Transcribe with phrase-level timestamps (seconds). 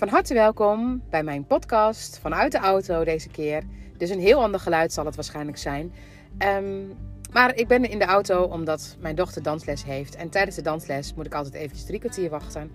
[0.00, 3.62] Van harte welkom bij mijn podcast vanuit de auto deze keer.
[3.96, 5.92] Dus een heel ander geluid zal het waarschijnlijk zijn.
[6.38, 6.86] Ehm,
[7.32, 10.16] maar ik ben in de auto omdat mijn dochter dansles heeft.
[10.16, 12.70] En tijdens de dansles moet ik altijd eventjes drie kwartier wachten.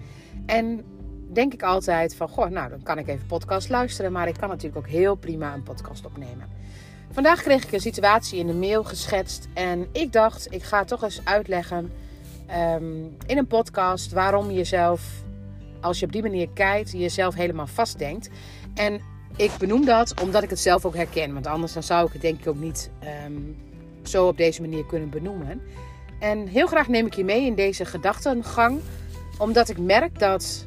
[0.46, 0.86] En
[1.34, 4.12] denk ik altijd van, goh, nou dan kan ik even podcast luisteren.
[4.12, 6.50] Maar ik kan natuurlijk ook heel prima een podcast opnemen.
[7.12, 9.48] Vandaag kreeg ik een situatie in de mail geschetst.
[9.54, 11.92] En ik dacht, ik ga toch eens uitleggen
[12.48, 15.24] ehm, in een podcast waarom je jezelf,
[15.86, 18.30] als je op die manier kijkt, jezelf helemaal vastdenkt.
[18.74, 19.02] En
[19.36, 21.34] ik benoem dat omdat ik het zelf ook herken.
[21.34, 23.42] Want anders dan zou ik het denk ik ook niet ehm,
[24.04, 25.62] zo op deze manier kunnen benoemen.
[26.20, 28.80] En heel graag neem ik je mee in deze gedachtengang.
[29.38, 30.66] Omdat ik merk dat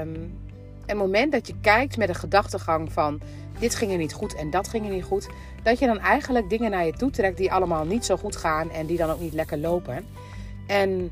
[0.00, 0.38] um,
[0.86, 3.20] het moment dat je kijkt met een gedachtegang van
[3.58, 5.28] dit ging er niet goed en dat ging er niet goed.
[5.62, 8.70] Dat je dan eigenlijk dingen naar je toe trekt die allemaal niet zo goed gaan
[8.70, 10.06] en die dan ook niet lekker lopen.
[10.66, 11.10] En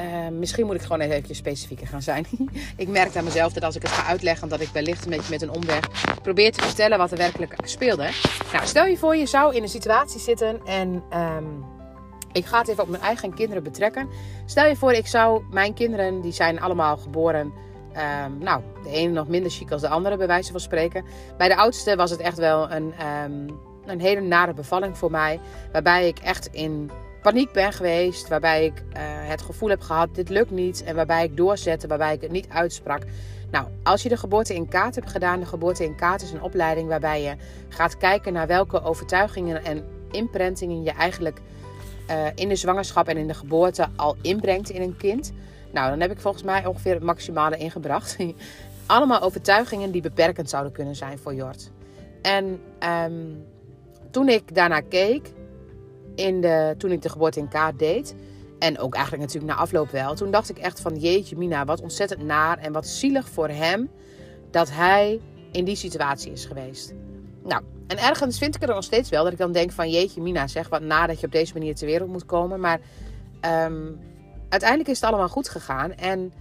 [0.00, 2.26] uh, misschien moet ik gewoon even specifieker gaan zijn.
[2.76, 5.30] ik merk aan mezelf dat als ik het ga uitleggen, dat ik wellicht een beetje
[5.30, 5.80] met een omweg
[6.22, 8.08] probeer te vertellen wat er werkelijk speelde.
[8.52, 11.64] Nou, stel je voor, je zou in een situatie zitten en um,
[12.32, 14.08] ik ga het even op mijn eigen kinderen betrekken.
[14.46, 17.52] Stel je voor, ik zou mijn kinderen, die zijn allemaal geboren
[17.98, 21.04] Um, nou, de ene nog minder chic als de andere, bij wijze van spreken.
[21.36, 25.40] Bij de oudste was het echt wel een, um, een hele nare bevalling voor mij.
[25.72, 26.90] Waarbij ik echt in
[27.28, 28.28] paniek ben geweest.
[28.28, 30.82] Waarbij ik uh, het gevoel heb gehad, dit lukt niet.
[30.82, 33.02] En waarbij ik doorzette, waarbij ik het niet uitsprak.
[33.50, 36.42] Nou, als je de geboorte in kaart hebt gedaan, de geboorte in kaart is een
[36.42, 37.36] opleiding waarbij je
[37.68, 41.40] gaat kijken naar welke overtuigingen en imprintingen je eigenlijk
[42.10, 45.32] uh, in de zwangerschap en in de geboorte al inbrengt in een kind.
[45.72, 48.16] Nou, dan heb ik volgens mij ongeveer het maximale ingebracht.
[48.86, 51.70] Allemaal overtuigingen die beperkend zouden kunnen zijn voor Jort.
[52.22, 52.60] En
[53.04, 53.44] um,
[54.10, 55.36] toen ik daarna keek,
[56.18, 58.14] in de, toen ik de geboorte in kaart deed,
[58.58, 61.80] en ook eigenlijk natuurlijk na afloop wel, toen dacht ik echt van jeetje Mina, wat
[61.80, 63.90] ontzettend naar en wat zielig voor hem
[64.50, 65.20] dat hij
[65.52, 66.92] in die situatie is geweest.
[67.44, 70.20] Nou, en ergens vind ik er nog steeds wel dat ik dan denk van jeetje
[70.20, 72.60] Mina, zeg wat na dat je op deze manier ter wereld moet komen.
[72.60, 72.80] Maar
[73.66, 73.98] um,
[74.48, 75.92] uiteindelijk is het allemaal goed gegaan.
[75.92, 76.32] En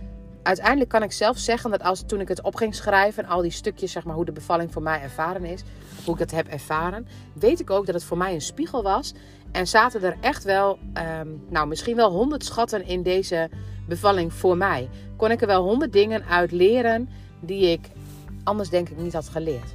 [0.43, 3.51] uiteindelijk kan ik zelf zeggen dat als toen ik het op ging schrijven, al die
[3.51, 5.63] stukjes, zeg maar, hoe de bevalling voor mij ervaren is,
[6.05, 9.13] hoe ik het heb ervaren, weet ik ook dat het voor mij een spiegel was.
[9.51, 10.79] En zaten er echt wel,
[11.19, 13.49] um, nou, misschien wel honderd schatten in deze
[13.87, 14.89] bevalling voor mij.
[15.15, 17.09] Kon ik er wel honderd dingen uit leren
[17.39, 17.89] die ik
[18.43, 19.73] anders denk ik niet had geleerd.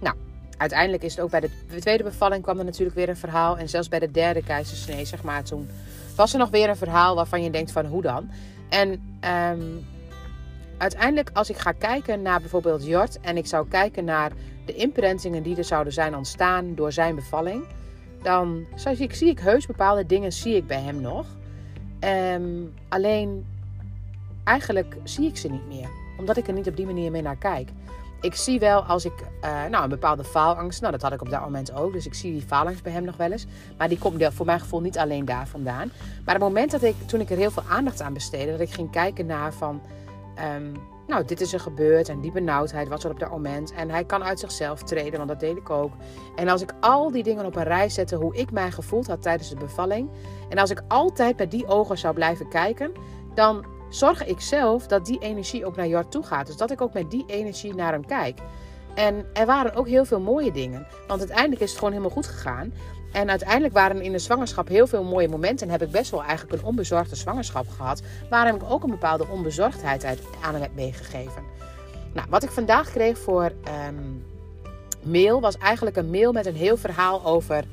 [0.00, 0.16] Nou,
[0.56, 3.58] uiteindelijk is het ook bij de tweede bevalling kwam er natuurlijk weer een verhaal.
[3.58, 5.68] En zelfs bij de derde keizersnee, zeg maar, toen
[6.16, 8.30] was er nog weer een verhaal waarvan je denkt van hoe dan?
[8.68, 9.18] En
[9.50, 9.86] um,
[10.78, 14.32] uiteindelijk als ik ga kijken naar bijvoorbeeld Jort en ik zou kijken naar
[14.66, 17.64] de imprintingen die er zouden zijn ontstaan door zijn bevalling,
[18.24, 21.26] dan zoals ik, zie ik heus bepaalde dingen zie ik bij hem nog.
[22.34, 23.46] Um, alleen
[24.44, 27.36] eigenlijk zie ik ze niet meer, omdat ik er niet op die manier mee naar
[27.36, 27.68] kijk
[28.24, 29.12] ik zie wel als ik
[29.44, 32.14] uh, nou, een bepaalde faalangst, nou dat had ik op dat moment ook, dus ik
[32.14, 33.46] zie die faalangst bij hem nog wel eens.
[33.78, 35.90] Maar die komt voor mijn gevoel niet alleen daar vandaan.
[36.24, 38.70] Maar het moment dat ik, toen ik er heel veel aandacht aan besteedde, dat ik
[38.70, 39.80] ging kijken naar van,
[40.56, 40.72] um,
[41.06, 43.72] nou dit is er gebeurd en die benauwdheid was er op dat moment.
[43.72, 45.92] En hij kan uit zichzelf treden, want dat deed ik ook.
[46.36, 49.22] En als ik al die dingen op een rij zette, hoe ik mij gevoeld had
[49.22, 50.10] tijdens de bevalling.
[50.48, 52.92] En als ik altijd bij die ogen zou blijven kijken,
[53.34, 56.46] dan zorg ik zelf dat die energie ook naar Jort toe gaat.
[56.46, 58.38] Dus dat ik ook met die energie naar hem kijk.
[58.94, 60.86] En er waren ook heel veel mooie dingen.
[61.06, 62.72] Want uiteindelijk is het gewoon helemaal goed gegaan.
[63.14, 65.66] En uiteindelijk waren in de zwangerschap heel veel mooie momenten.
[65.66, 68.02] En heb ik best wel eigenlijk een onbezorgde zwangerschap gehad.
[68.30, 70.04] Waarom ik ook een bepaalde onbezorgdheid
[70.40, 71.42] aan hem heb meegegeven.
[72.12, 73.52] Nou, wat ik vandaag kreeg voor
[73.88, 74.24] um,
[75.02, 77.64] mail was eigenlijk een mail met een heel verhaal over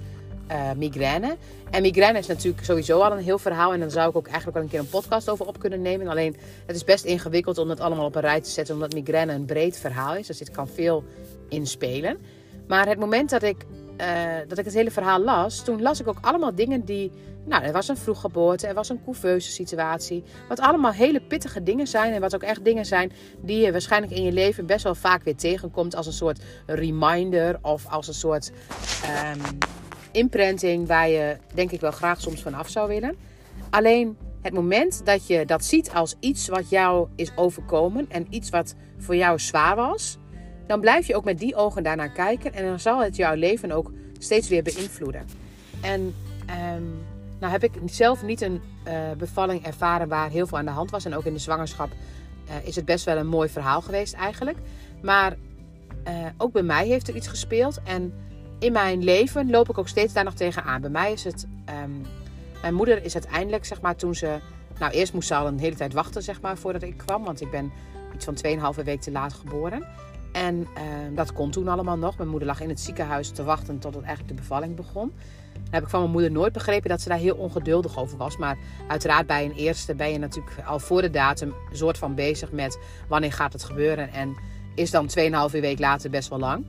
[0.52, 1.38] uh, migraine.
[1.70, 3.74] En migraine is natuurlijk sowieso al een heel verhaal.
[3.74, 6.08] En dan zou ik ook eigenlijk wel een keer een podcast over op kunnen nemen.
[6.08, 6.36] Alleen
[6.66, 8.74] het is best ingewikkeld om het allemaal op een rij te zetten.
[8.74, 10.28] Omdat migraine een breed verhaal is.
[10.28, 11.04] Dus dit kan veel
[11.50, 12.18] inspelen.
[12.68, 13.66] Maar het moment dat ik,
[14.02, 14.08] uh,
[14.48, 15.64] dat ik het hele verhaal las.
[15.64, 17.12] Toen las ik ook allemaal dingen die...
[17.46, 18.68] Nou, er was een vroeggeboorte.
[18.68, 20.24] Er was een couveuse situatie.
[20.48, 22.14] Wat allemaal hele pittige dingen zijn.
[22.14, 23.12] En wat ook echt dingen zijn
[23.42, 25.96] die je waarschijnlijk in je leven best wel vaak weer tegenkomt.
[25.96, 27.60] Als een soort reminder.
[27.62, 28.52] Of als een soort...
[29.36, 29.58] Um,
[30.12, 33.16] imprinting waar je denk ik wel graag soms van af zou willen.
[33.70, 38.50] Alleen het moment dat je dat ziet als iets wat jou is overkomen en iets
[38.50, 40.18] wat voor jou zwaar was,
[40.72, 43.72] dan blijf je ook met die ogen daarnaar kijken en dan zal het jouw leven
[43.72, 45.26] ook steeds weer beïnvloeden.
[45.82, 46.16] En
[46.76, 47.04] um,
[47.40, 50.92] nou heb ik zelf niet een uh, bevalling ervaren waar heel veel aan de hand
[50.92, 51.90] was en ook in de zwangerschap
[52.50, 54.58] uh, is het best wel een mooi verhaal geweest eigenlijk.
[55.02, 55.36] Maar
[56.08, 58.14] uh, ook bij mij heeft er iets gespeeld en
[58.60, 60.82] in mijn leven loop ik ook steeds daar nog tegenaan.
[60.82, 61.48] Bij mij is het.
[61.84, 62.06] Um,
[62.62, 64.40] mijn moeder is uiteindelijk, zeg maar, toen ze.
[64.80, 67.24] Nou, eerst moest ze al een hele tijd wachten, zeg maar, voordat ik kwam.
[67.24, 67.72] Want ik ben
[68.14, 68.38] iets van
[68.78, 69.88] 2,5 week te laat geboren.
[70.32, 72.18] En ehm, dat kon toen allemaal nog.
[72.18, 75.14] Mijn moeder lag in het ziekenhuis te wachten tot het eigenlijk de bevalling begon.
[75.54, 78.38] Dan heb ik van mijn moeder nooit begrepen dat ze daar heel ongeduldig over was.
[78.38, 78.58] Maar
[78.88, 82.80] uiteraard bij een eerste ben je natuurlijk al voor de datum soort van bezig met
[83.08, 84.12] wanneer gaat het gebeuren.
[84.14, 84.36] En
[84.76, 85.10] is dan
[85.52, 86.66] 2,5 week later best wel lang.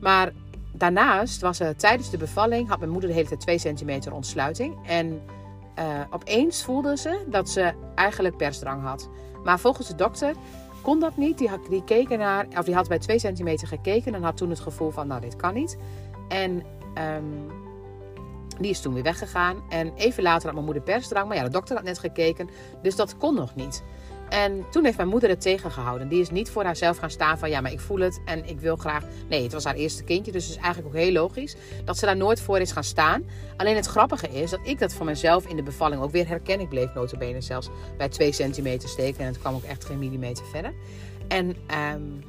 [0.00, 0.32] Maar
[0.72, 4.86] daarnaast was er tijdens de bevalling, had mijn moeder de hele tijd 2 centimeter ontsluiting.
[4.86, 5.20] En
[5.78, 9.08] uh, opeens voelde ze dat ze eigenlijk persdrang had.
[9.44, 10.34] Maar volgens de dokter
[10.82, 11.38] kon dat niet.
[11.38, 14.90] Die, keken naar, of die had bij 2 centimeter gekeken en had toen het gevoel
[14.90, 15.78] van, nou, dit kan niet.
[16.28, 16.62] En
[17.16, 17.50] um,
[18.58, 19.62] die is toen weer weggegaan.
[19.68, 21.28] En even later had mijn moeder persdrang.
[21.28, 22.48] Maar ja, de dokter had net gekeken.
[22.82, 23.82] Dus dat kon nog niet.
[24.28, 26.08] En toen heeft mijn moeder het tegengehouden.
[26.08, 28.60] Die is niet voor haarzelf gaan staan van ja, maar ik voel het en ik
[28.60, 29.04] wil graag.
[29.28, 32.06] Nee, het was haar eerste kindje, dus het is eigenlijk ook heel logisch dat ze
[32.06, 33.24] daar nooit voor is gaan staan.
[33.56, 36.60] Alleen het grappige is dat ik dat van mezelf in de bevalling ook weer herken.
[36.60, 40.44] Ik bleef notabene zelfs bij 2 centimeter steken en het kwam ook echt geen millimeter
[40.44, 40.72] verder.
[41.28, 41.56] En
[41.94, 42.22] um,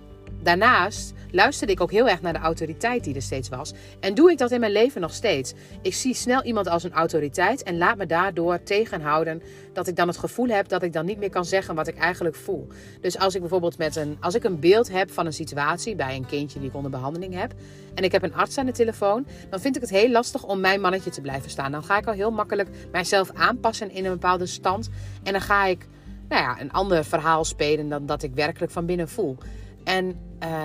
[0.43, 3.73] Daarnaast luisterde ik ook heel erg naar de autoriteit die er steeds was.
[3.99, 5.53] En doe ik dat in mijn leven nog steeds.
[5.81, 9.41] Ik zie snel iemand als een autoriteit en laat me daardoor tegenhouden
[9.73, 11.97] dat ik dan het gevoel heb dat ik dan niet meer kan zeggen wat ik
[11.97, 12.67] eigenlijk voel.
[13.01, 16.15] Dus als ik bijvoorbeeld met een, als ik een beeld heb van een situatie bij
[16.15, 17.53] een kindje die ik onder behandeling heb
[17.93, 20.59] en ik heb een arts aan de telefoon, dan vind ik het heel lastig om
[20.59, 21.71] mijn mannetje te blijven staan.
[21.71, 24.89] Dan ga ik al heel makkelijk mijzelf aanpassen in een bepaalde stand
[25.23, 25.87] en dan ga ik
[26.29, 29.37] nou ja, een ander verhaal spelen dan dat ik werkelijk van binnen voel.
[29.83, 30.19] En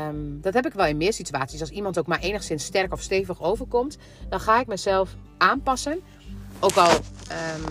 [0.08, 1.60] um, dat heb ik wel in meer situaties.
[1.60, 3.96] Als iemand ook maar enigszins sterk of stevig overkomt,
[4.28, 6.00] dan ga ik mezelf aanpassen.
[6.60, 7.64] Ook al um,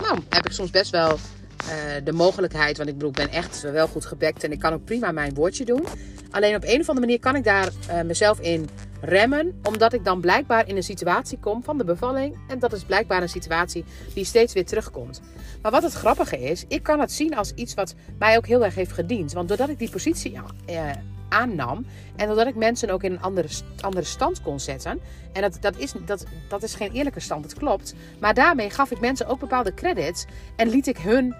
[0.00, 4.04] nou, heb ik soms best wel uh, de mogelijkheid, want ik ben echt wel goed
[4.06, 5.84] gebekt en ik kan ook prima mijn woordje doen.
[6.30, 8.68] Alleen op een of andere manier kan ik daar uh, mezelf in
[9.04, 12.36] remmen, omdat ik dan blijkbaar in een situatie kom van de bevalling.
[12.48, 13.84] En dat is blijkbaar een situatie
[14.14, 15.20] die steeds weer terugkomt.
[15.62, 18.64] Maar wat het grappige is, ik kan het zien als iets wat mij ook heel
[18.64, 19.32] erg heeft gediend.
[19.32, 20.38] Want doordat ik die positie
[20.70, 20.90] uh,
[21.28, 21.86] aannam.
[22.16, 23.48] En doordat ik mensen ook in een andere,
[23.80, 25.00] andere stand kon zetten.
[25.32, 27.94] En dat, dat, is, dat, dat is geen eerlijke stand, het klopt.
[28.20, 30.24] Maar daarmee gaf ik mensen ook bepaalde credits.
[30.56, 31.34] En liet ik hun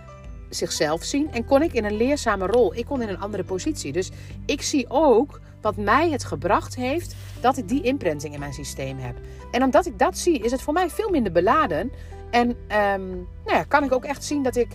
[0.48, 1.32] zichzelf zien.
[1.32, 2.74] En kon ik in een leerzame rol.
[2.74, 3.92] Ik kon in een andere positie.
[3.92, 4.10] Dus
[4.46, 8.98] ik zie ook wat mij het gebracht heeft dat ik die imprinting in mijn systeem
[8.98, 9.16] heb.
[9.50, 11.92] En omdat ik dat zie, is het voor mij veel minder beladen.
[12.30, 14.68] En um, nou ja, kan ik ook echt zien dat ik.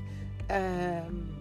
[0.52, 1.38] Um,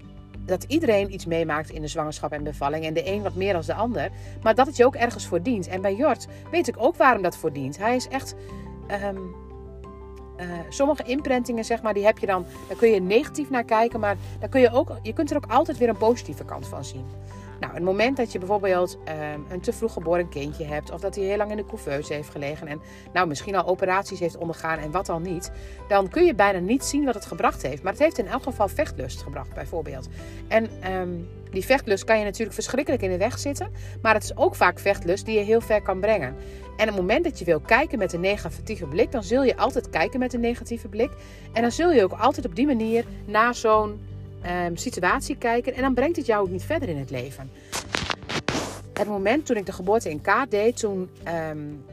[0.46, 2.84] dat iedereen iets meemaakt in de zwangerschap en bevalling.
[2.84, 4.10] En de een wat meer dan de ander.
[4.42, 5.68] Maar dat het je ook ergens voor dient.
[5.68, 7.78] En bij Jort weet ik ook waarom dat voor dient.
[7.78, 8.34] Hij is echt.
[9.04, 9.34] Um,
[10.40, 12.46] uh, sommige imprintingen, zeg maar, die heb je dan.
[12.68, 14.00] Daar kun je negatief naar kijken.
[14.00, 16.84] Maar daar kun je, ook, je kunt er ook altijd weer een positieve kant van
[16.84, 17.04] zien.
[17.60, 21.14] Nou, het moment dat je bijvoorbeeld um, een te vroeg geboren kindje hebt, of dat
[21.14, 22.80] hij heel lang in de couveuse heeft gelegen en
[23.12, 25.52] nou misschien al operaties heeft ondergaan en wat al niet,
[25.88, 27.82] dan kun je bijna niet zien wat het gebracht heeft.
[27.82, 30.08] Maar het heeft in elk geval vechtlust gebracht, bijvoorbeeld.
[30.48, 33.70] En um, die vechtlust kan je natuurlijk verschrikkelijk in de weg zitten,
[34.02, 36.36] maar het is ook vaak vechtlust die je heel ver kan brengen.
[36.76, 39.90] En het moment dat je wil kijken met een negatieve blik, dan zul je altijd
[39.90, 41.10] kijken met een negatieve blik.
[41.52, 44.00] En dan zul je ook altijd op die manier naar zo'n
[44.46, 45.74] um, situatie kijken.
[45.74, 47.50] En dan brengt het jou ook niet verder in het leven.
[48.92, 51.10] Het moment toen ik de geboorte in kaart deed, toen
[51.50, 51.84] um,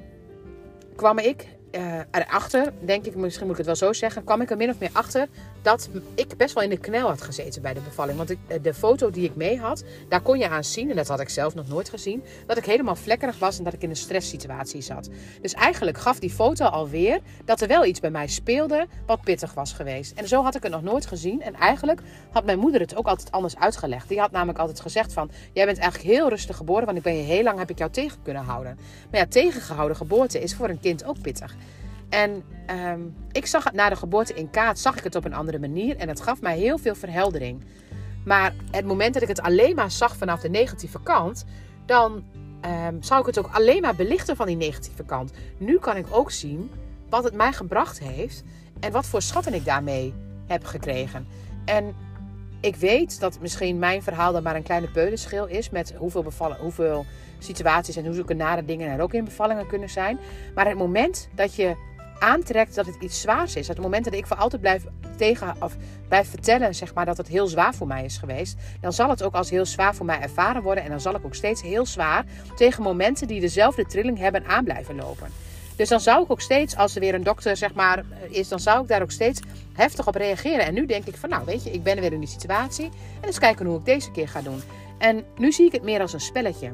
[0.95, 4.50] kwam ik uh, erachter, denk ik, misschien moet ik het wel zo zeggen, kwam ik
[4.50, 5.27] er min of meer achter
[5.66, 8.18] dat ik best wel in de knel had gezeten bij de bevalling.
[8.18, 11.07] Want eh, de foto die ik mee had, daar kon je aan zien, en dat
[11.07, 13.90] had ik zelf nog nooit gezien, dat ik helemaal vlekkerig was en dat ik in
[13.90, 15.10] een stresssituatie zat.
[15.42, 19.54] Dus eigenlijk gaf die foto alweer dat er wel iets bij mij speelde wat pittig
[19.54, 20.19] was geweest.
[20.19, 21.42] En zo had ik het nog nooit gezien.
[21.42, 24.07] En eigenlijk had mijn moeder het ook altijd anders uitgelegd.
[24.07, 27.18] Die had namelijk altijd gezegd van, jij bent eigenlijk heel rustig geboren, want ik ben
[27.18, 28.78] je heel lang heb ik jou tegen kunnen houden.
[29.12, 31.56] Maar ja, tegengehouden geboorte is voor een kind ook pittig.
[32.10, 35.34] En um, ik zag het na de geboorte in kaart, zag ik het op een
[35.34, 35.98] andere manier.
[35.98, 37.64] En het gaf mij heel veel verheldering.
[38.26, 41.45] Maar het moment dat ik het alleen maar zag vanaf de negatieve kant,
[41.86, 42.24] dan
[42.88, 45.31] um, zou ik het ook alleen maar belichten van die negatieve kant.
[45.57, 46.72] Nu kan ik ook zien
[47.10, 48.44] wat het mij gebracht heeft
[48.80, 50.14] en wat voor schatten ik daarmee
[50.48, 51.28] heb gekregen.
[51.66, 51.95] En
[52.62, 56.57] ik weet dat misschien mijn verhaal dan maar een kleine peulenschil is met hoeveel, bevallen,
[56.57, 57.06] hoeveel
[57.40, 60.19] situaties en hoeveel nare dingen er ook in bevallingen kunnen zijn.
[60.56, 61.76] Maar het moment dat je
[62.26, 63.70] aantrekt dat het iets zwaars is.
[63.70, 64.84] Op het moment dat ik voor altijd blijf
[65.18, 65.56] tegen
[66.10, 69.34] vertellen, zeg maar, dat het heel zwaar voor mij is geweest, dan zal het ook
[69.34, 70.84] als heel zwaar voor mij ervaren worden.
[70.84, 74.64] En dan zal ik ook steeds heel zwaar tegen momenten die dezelfde trilling hebben aan
[74.64, 75.28] blijven lopen.
[75.76, 78.60] Dus dan zou ik ook steeds, als er weer een dokter zeg maar is, dan
[78.60, 79.42] zou ik daar ook steeds
[79.74, 80.66] heftig op reageren.
[80.66, 82.86] En nu denk ik van, nou weet je, ik ben weer in die situatie.
[83.22, 84.62] En eens kijken hoe ik deze keer ga doen.
[84.98, 86.70] En nu zie ik het meer als een spelletje.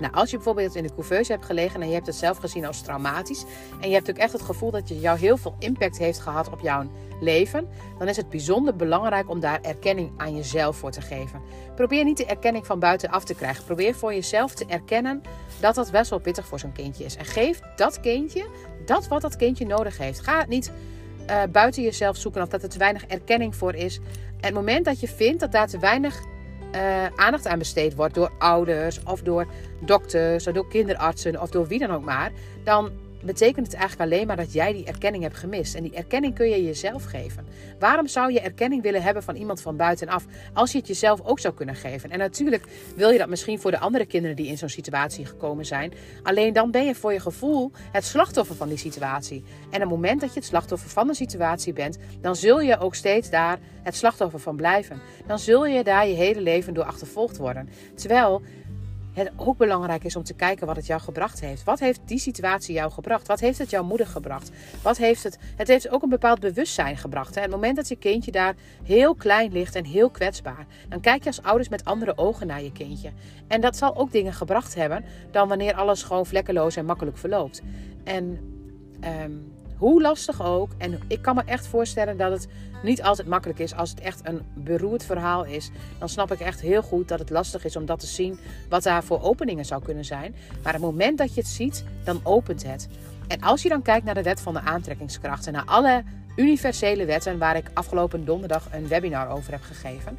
[0.00, 2.66] Nou, als je bijvoorbeeld in de couveuse hebt gelegen en je hebt het zelf gezien
[2.66, 3.44] als traumatisch.
[3.80, 6.50] En je hebt ook echt het gevoel dat je jou heel veel impact heeft gehad
[6.50, 6.90] op jouw
[7.20, 7.68] leven.
[7.98, 11.40] Dan is het bijzonder belangrijk om daar erkenning aan jezelf voor te geven.
[11.74, 13.64] Probeer niet de erkenning van buitenaf te krijgen.
[13.64, 15.22] Probeer voor jezelf te erkennen
[15.60, 17.16] dat dat best wel pittig voor zo'n kindje is.
[17.16, 18.46] En geef dat kindje
[18.84, 20.20] dat wat dat kindje nodig heeft.
[20.20, 20.72] Ga het niet
[21.30, 23.96] uh, buiten jezelf zoeken of dat er te weinig erkenning voor is.
[23.96, 26.22] En het moment dat je vindt dat daar te weinig
[26.74, 29.46] uh, aandacht aan besteed wordt door ouders of door
[29.80, 32.32] dokters of door kinderartsen of door wie dan ook maar,
[32.64, 32.90] dan
[33.24, 35.74] betekent het eigenlijk alleen maar dat jij die erkenning hebt gemist.
[35.74, 37.46] En die erkenning kun je jezelf geven.
[37.78, 40.24] Waarom zou je erkenning willen hebben van iemand van buitenaf
[40.54, 42.10] als je het jezelf ook zou kunnen geven?
[42.10, 42.64] En natuurlijk
[42.96, 45.92] wil je dat misschien voor de andere kinderen die in zo'n situatie gekomen zijn.
[46.22, 49.44] Alleen dan ben je voor je gevoel het slachtoffer van die situatie.
[49.70, 52.78] En op het moment dat je het slachtoffer van een situatie bent, dan zul je
[52.78, 55.00] ook steeds daar het slachtoffer van blijven.
[55.26, 57.68] Dan zul je daar je hele leven door achtervolgd worden.
[57.94, 58.42] Terwijl
[59.12, 61.64] het ook belangrijk is om te kijken wat het jou gebracht heeft.
[61.64, 63.26] Wat heeft die situatie jou gebracht?
[63.26, 64.50] Wat heeft het jouw moeder gebracht?
[64.82, 67.34] Wat heeft het, het heeft ook een bepaald bewustzijn gebracht.
[67.34, 67.40] Hè?
[67.40, 71.28] Het moment dat je kindje daar heel klein ligt en heel kwetsbaar, dan kijk je
[71.28, 73.10] als ouders met andere ogen naar je kindje.
[73.48, 77.62] En dat zal ook dingen gebracht hebben dan wanneer alles gewoon vlekkeloos en makkelijk verloopt.
[78.04, 78.38] En
[79.22, 80.70] um, hoe lastig ook.
[80.78, 82.48] En ik kan me echt voorstellen dat het
[82.82, 83.74] niet altijd makkelijk is.
[83.74, 87.30] Als het echt een beroerd verhaal is, dan snap ik echt heel goed dat het
[87.30, 88.38] lastig is om dat te zien.
[88.68, 90.34] Wat daar voor openingen zou kunnen zijn.
[90.62, 92.88] Maar het moment dat je het ziet, dan opent het.
[93.28, 96.02] En als je dan kijkt naar de wet van de aantrekkingskracht en naar alle
[96.36, 100.18] universele wetten waar ik afgelopen donderdag een webinar over heb gegeven,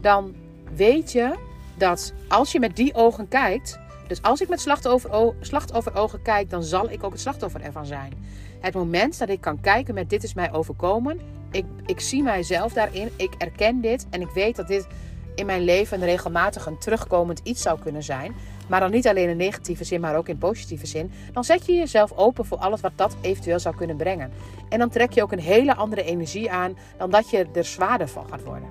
[0.00, 0.34] dan
[0.74, 1.34] weet je
[1.76, 6.62] dat als je met die ogen kijkt, dus als ik met slachtoffer, slachtofferogen kijk, dan
[6.62, 8.12] zal ik ook het slachtoffer ervan zijn.
[8.60, 11.20] Het moment dat ik kan kijken met dit is mij overkomen.
[11.52, 13.10] Ik, ik zie mijzelf daarin.
[13.16, 14.06] Ik erken dit.
[14.10, 14.86] En ik weet dat dit
[15.34, 18.34] in mijn leven regelmatig een terugkomend iets zou kunnen zijn.
[18.68, 21.12] Maar dan niet alleen in negatieve zin, maar ook in positieve zin.
[21.32, 24.32] Dan zet je jezelf open voor alles wat dat eventueel zou kunnen brengen.
[24.68, 28.08] En dan trek je ook een hele andere energie aan dan dat je er zwaarder
[28.08, 28.68] van gaat worden.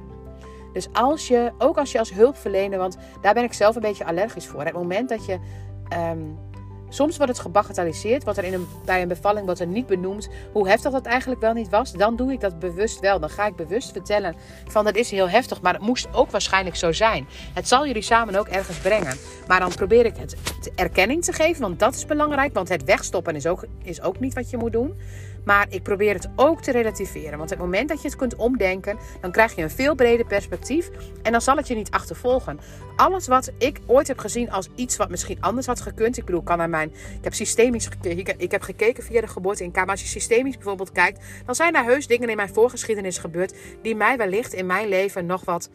[0.73, 4.05] Dus als je, ook als je als hulpverlener, want daar ben ik zelf een beetje
[4.05, 4.63] allergisch voor.
[4.63, 5.39] Het moment dat je
[5.89, 6.19] ehm,
[6.93, 10.29] Soms wordt het gebagatelliseerd, wat er in een, bij een bevalling wordt er niet benoemd
[10.51, 11.91] hoe heftig dat eigenlijk wel niet was.
[11.91, 13.19] Dan doe ik dat bewust wel.
[13.19, 14.35] Dan ga ik bewust vertellen
[14.67, 17.27] van dat is heel heftig, maar het moest ook waarschijnlijk zo zijn.
[17.53, 19.17] Het zal jullie samen ook ergens brengen.
[19.47, 20.35] Maar dan probeer ik het
[20.75, 22.53] erkenning te geven, want dat is belangrijk.
[22.53, 24.99] Want het wegstoppen is ook, is ook niet wat je moet doen.
[25.45, 27.37] Maar ik probeer het ook te relativeren.
[27.37, 30.25] Want op het moment dat je het kunt omdenken, dan krijg je een veel breder
[30.25, 30.89] perspectief.
[31.21, 32.59] En dan zal het je niet achtervolgen.
[32.95, 36.17] Alles wat ik ooit heb gezien als iets wat misschien anders had gekund.
[36.17, 38.39] Ik bedoel, kan naar Ik heb systemisch gekeken.
[38.39, 41.83] Ik heb gekeken via de geboorte in als je systemisch bijvoorbeeld kijkt, dan zijn er
[41.83, 43.53] heus dingen in mijn voorgeschiedenis gebeurd.
[43.81, 45.69] die mij wellicht in mijn leven nog wat.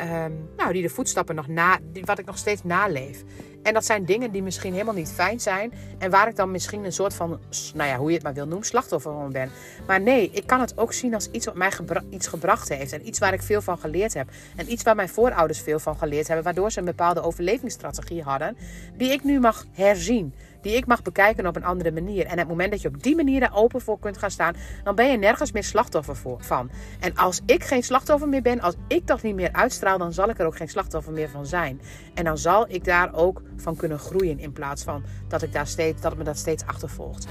[0.00, 1.78] Um, nou, die de voetstappen nog na.
[2.04, 3.24] Wat ik nog steeds naleef.
[3.62, 5.72] En dat zijn dingen die misschien helemaal niet fijn zijn.
[5.98, 7.40] En waar ik dan misschien een soort van,
[7.74, 9.50] nou ja, hoe je het maar wil noemen, slachtoffer van ben.
[9.86, 11.72] Maar nee, ik kan het ook zien als iets wat mij
[12.10, 12.92] iets gebracht heeft.
[12.92, 14.28] En iets waar ik veel van geleerd heb.
[14.56, 16.44] En iets waar mijn voorouders veel van geleerd hebben.
[16.44, 18.56] Waardoor ze een bepaalde overlevingsstrategie hadden.
[18.96, 20.34] Die ik nu mag herzien
[20.66, 22.26] die ik mag bekijken op een andere manier.
[22.26, 24.94] En het moment dat je op die manier daar open voor kunt gaan staan, dan
[24.94, 26.70] ben je nergens meer slachtoffer voor, van.
[27.00, 30.28] En als ik geen slachtoffer meer ben, als ik dat niet meer uitstraal, dan zal
[30.28, 31.80] ik er ook geen slachtoffer meer van zijn.
[32.14, 35.66] En dan zal ik daar ook van kunnen groeien in plaats van dat, ik daar
[35.66, 37.26] steeds, dat me dat steeds achtervolgt.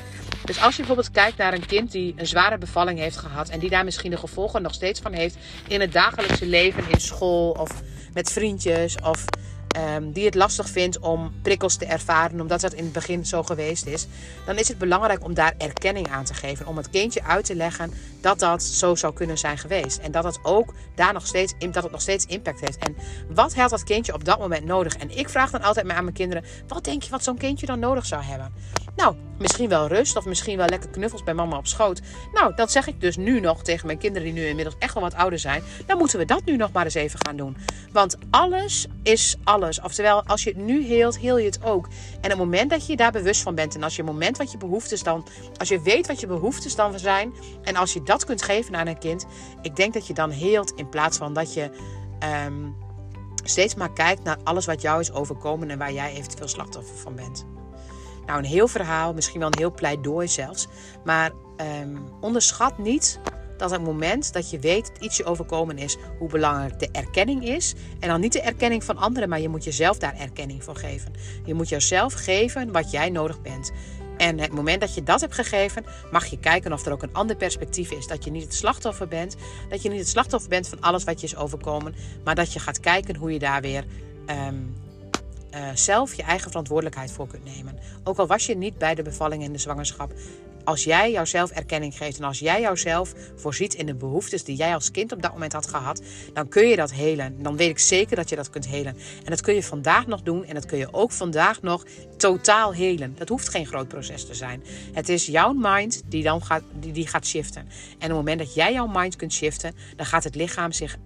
[0.45, 3.59] Dus als je bijvoorbeeld kijkt naar een kind die een zware bevalling heeft gehad en
[3.59, 5.37] die daar misschien de gevolgen nog steeds van heeft
[5.67, 7.81] in het dagelijkse leven, in school of
[8.13, 9.25] met vriendjes of
[9.77, 13.43] um, die het lastig vindt om prikkels te ervaren, omdat dat in het begin zo
[13.43, 14.07] geweest is,
[14.45, 16.67] dan is het belangrijk om daar erkenning aan te geven.
[16.67, 19.97] Om het kindje uit te leggen dat dat zo zou kunnen zijn geweest.
[19.97, 22.77] En dat het ook daar nog steeds, dat het nog steeds impact heeft.
[22.77, 22.95] En
[23.29, 24.95] wat heeft dat kindje op dat moment nodig?
[24.95, 27.79] En ik vraag dan altijd aan mijn kinderen: wat denk je wat zo'n kindje dan
[27.79, 28.53] nodig zou hebben?
[28.95, 32.01] Nou, misschien wel rust of misschien wel lekker knuffels bij mama op schoot.
[32.33, 35.03] Nou, dat zeg ik dus nu nog tegen mijn kinderen die nu inmiddels echt wel
[35.03, 35.63] wat ouder zijn.
[35.85, 37.57] Dan moeten we dat nu nog maar eens even gaan doen.
[37.91, 39.81] Want alles is alles.
[39.81, 41.87] Oftewel, als je het nu heelt, heel je het ook.
[42.21, 44.51] En het moment dat je daar bewust van bent en als je het moment wat
[44.51, 47.33] je behoeftes dan, als je weet wat je behoeftes dan zijn
[47.63, 49.25] en als je dat kunt geven aan een kind,
[49.61, 51.69] ik denk dat je dan heelt in plaats van dat je
[52.19, 52.69] ehm,
[53.43, 57.15] steeds maar kijkt naar alles wat jou is overkomen en waar jij eventueel slachtoffer van
[57.15, 57.54] bent.
[58.25, 60.67] Nou, een heel verhaal, misschien wel een heel pleidooi zelfs.
[61.03, 61.31] Maar
[61.81, 63.19] um, onderschat niet
[63.57, 67.47] dat het moment dat je weet dat iets je overkomen is, hoe belangrijk de erkenning
[67.47, 67.73] is.
[67.99, 71.13] En dan niet de erkenning van anderen, maar je moet jezelf daar erkenning voor geven.
[71.45, 73.71] Je moet jezelf geven wat jij nodig bent.
[74.17, 77.13] En het moment dat je dat hebt gegeven, mag je kijken of er ook een
[77.13, 78.07] ander perspectief is.
[78.07, 79.35] Dat je niet het slachtoffer bent.
[79.69, 81.95] Dat je niet het slachtoffer bent van alles wat je is overkomen.
[82.23, 83.85] Maar dat je gaat kijken hoe je daar weer
[84.47, 84.75] um,
[85.55, 87.79] uh, zelf je eigen verantwoordelijkheid voor kunt nemen.
[88.03, 90.13] Ook al was je niet bij de bevalling en de zwangerschap.
[90.63, 94.73] Als jij jouzelf erkenning geeft en als jij jouzelf voorziet in de behoeftes die jij
[94.73, 96.01] als kind op dat moment had gehad,
[96.33, 97.43] dan kun je dat helen.
[97.43, 98.97] Dan weet ik zeker dat je dat kunt helen.
[99.23, 101.85] En dat kun je vandaag nog doen en dat kun je ook vandaag nog
[102.17, 103.15] totaal helen.
[103.17, 104.63] Dat hoeft geen groot proces te zijn.
[104.93, 107.61] Het is jouw mind die dan gaat, die, die gaat shiften.
[107.61, 110.97] En op het moment dat jij jouw mind kunt shiften, dan gaat het lichaam zich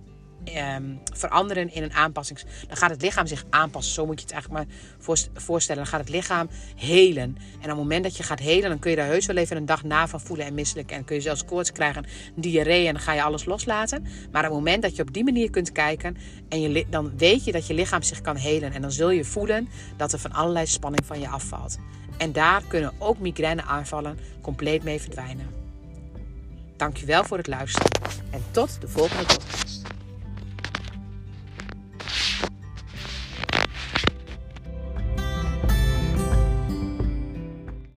[0.44, 2.46] Ehm, veranderen in een aanpassings.
[2.68, 3.94] Dan gaat het lichaam zich aanpassen.
[3.94, 4.76] Zo moet je het eigenlijk maar
[5.34, 5.82] voorstellen.
[5.82, 7.38] Dan gaat het lichaam helen.
[7.52, 9.58] En op het moment dat je gaat helen, dan kun je daar heus wel even
[9.58, 10.92] een dag na van voelen en misselijk.
[10.92, 12.06] En kun je zelfs koorts krijgen,
[12.36, 14.02] diarree en dan ga je alles loslaten.
[14.32, 16.18] Maar op het moment dat je op die manier kunt kijken,
[16.50, 18.74] en je, dan weet je dat je lichaam zich kan helen.
[18.74, 21.78] En dan zul je voelen dat er van allerlei spanning van je afvalt.
[22.18, 25.48] En daar kunnen ook migraineaanvallen compleet mee verdwijnen.
[26.78, 27.92] Dankjewel voor het luisteren
[28.32, 29.69] en tot de volgende podcast.